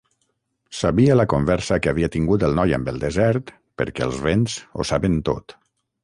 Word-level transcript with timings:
Sabia 0.75 1.17
la 1.17 1.25
conversa 1.33 1.75
que 1.83 1.91
havia 1.91 2.09
tingut 2.15 2.45
el 2.47 2.57
noi 2.59 2.73
amb 2.77 2.89
el 2.93 2.97
desert 3.03 3.51
perquè 3.81 4.05
els 4.07 4.17
vents 4.29 4.57
ho 4.81 4.87
saben 4.93 5.21
tot. 5.29 5.55